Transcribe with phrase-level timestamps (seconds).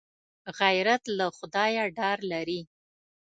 [0.59, 2.61] غیرت له خدایه ډار لري